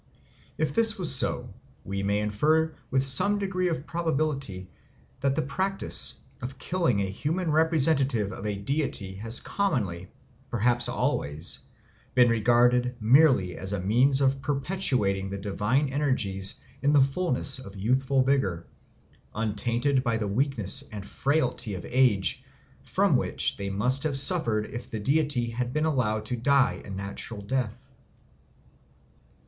[0.57, 1.53] If that was so,
[1.85, 4.67] we may infer with some degree of probability
[5.19, 10.07] that the practice of killing a human representative of a deity has commonly,
[10.49, 11.59] perhaps always,
[12.15, 17.75] been regarded merely as a means of perpetuating the divine energies in the fulness of
[17.75, 18.65] youthful vigour,
[19.35, 22.43] untainted by the weakness and frailty of age,
[22.81, 26.89] from which they must have suffered if the deity had been allowed to die a
[26.89, 27.83] natural death.